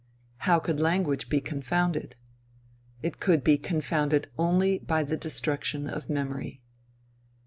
How 0.49 0.57
could 0.59 0.79
language 0.79 1.29
be 1.29 1.39
confounded? 1.39 2.15
It 3.03 3.19
could 3.19 3.43
be 3.43 3.59
confounded 3.59 4.29
only 4.35 4.79
by 4.79 5.03
the 5.03 5.15
destruction 5.15 5.87
of 5.87 6.09
memory. 6.09 6.63